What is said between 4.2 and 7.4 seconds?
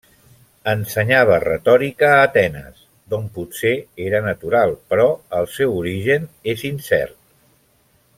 natural, però el seu origen és incert.